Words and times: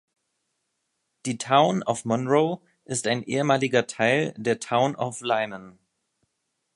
Die 1.27 1.37
Town 1.37 1.83
of 1.83 2.05
Monroe 2.05 2.59
ist 2.85 3.05
ein 3.05 3.21
ehemaliger 3.21 3.85
Teil 3.85 4.33
der 4.35 4.59
Town 4.59 4.95
of 4.95 5.21
Lyman. 5.21 5.77